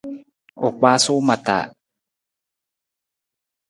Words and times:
U 0.65 0.69
kpaasu 0.77 1.13
ma 1.27 1.35
taa. 1.45 1.65